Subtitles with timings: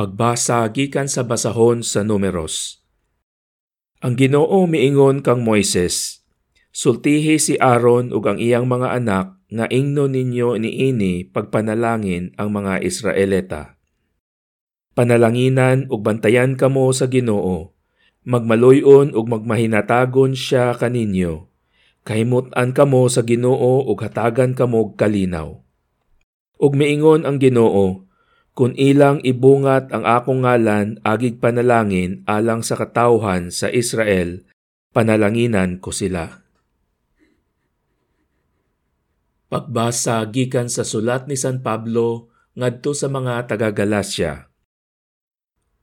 [0.00, 2.80] Pagbasa gikan sa basahon sa numeros.
[4.00, 6.24] Ang Ginoo miingon kang Moises,
[6.72, 12.80] sultihi si Aaron ug ang iyang mga anak nga ingno ninyo niini pagpanalangin ang mga
[12.80, 13.76] Israelita.
[14.96, 17.76] Panalanginan ug bantayan kamo sa Ginoo.
[18.24, 21.52] Magmaluyon ug magmahinatagon siya kaninyo.
[22.08, 25.60] Kahimutan kamo sa Ginoo ug hatagan kamo kalinaw.
[26.56, 28.08] Ug miingon ang Ginoo,
[28.54, 34.42] kung ilang ibungat ang akong ngalan agig panalangin alang sa katawhan sa Israel,
[34.90, 36.42] panalanginan ko sila.
[39.50, 44.46] Pagbasa gikan sa sulat ni San Pablo ngadto sa mga taga-Galasya.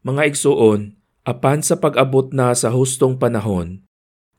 [0.08, 0.95] Mga igsuon,
[1.27, 3.84] apan sa pag-abot na sa hustong panahon,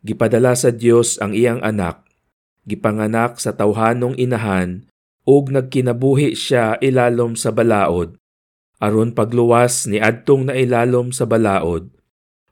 [0.00, 2.08] gipadala sa Dios ang iyang anak,
[2.64, 4.88] gipanganak sa tawhanong inahan
[5.28, 8.17] ug nagkinabuhi siya ilalom sa balaod
[8.78, 11.90] aron pagluwas ni adtong nailalom sa balaod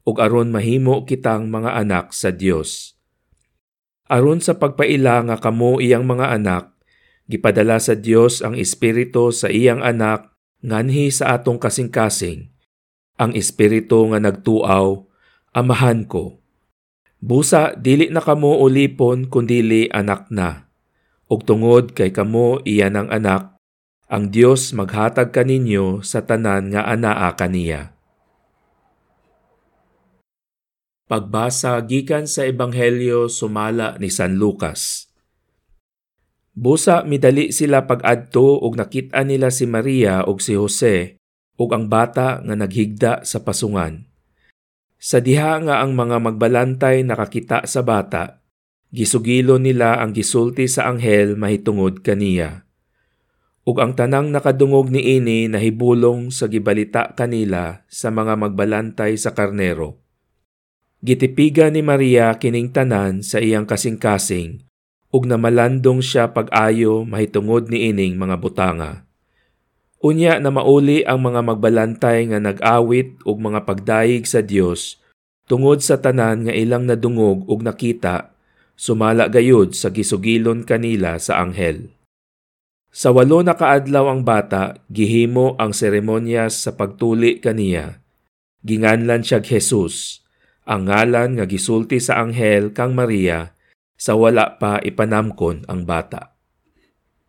[0.06, 2.94] ug aron mahimo kitang mga anak sa Dios.
[4.06, 6.64] Aron sa pagpaila nga kamo iyang mga anak,
[7.26, 10.30] gipadala sa Dios ang espiritu sa iyang anak
[10.62, 12.54] nganhi sa atong kasing-kasing.
[13.18, 15.02] Ang espiritu nga nagtuaw,
[15.50, 16.38] amahan ko.
[17.18, 20.70] Busa dili na kamo ulipon kundili anak na.
[21.26, 23.55] Ug tungod kay kamo iyan ang anak,
[24.06, 27.90] ang Dios maghatag kaninyo sa tanan nga anaa kaniya.
[31.10, 35.10] Pagbasa gikan sa Ebanghelyo sumala ni San Lucas.
[36.54, 41.18] Busa midali sila pag-adto ug nakita nila si Maria ug si Jose
[41.58, 44.06] ug ang bata nga naghigda sa pasungan.
[45.02, 48.40] Sa diha nga ang mga magbalantay nakakita sa bata,
[48.94, 52.65] gisugilo nila ang gisulti sa anghel mahitungod kaniya
[53.66, 59.98] ug ang tanang nakadungog ni ini nahibulong sa gibalita kanila sa mga magbalantay sa karnero.
[61.02, 64.62] Gitipiga ni Maria kining tanan sa iyang kasing-kasing
[65.10, 69.02] ug namalandong siya pag-ayo mahitungod ni ining mga butanga.
[69.98, 75.02] Unya na mauli ang mga magbalantay nga nag-awit ug mga pagdayig sa Dios
[75.50, 78.30] tungod sa tanan nga ilang nadungog ug nakita
[78.78, 81.95] sumala gayud sa gisugilon kanila sa anghel.
[82.96, 88.00] Sa walo na kaadlaw ang bata, gihimo ang seremonyas sa pagtuli kaniya.
[88.64, 90.24] Ginganlan siya Jesus,
[90.64, 93.52] ang ngalan nga gisulti sa anghel kang Maria,
[94.00, 96.35] sa wala pa ipanamkon ang bata.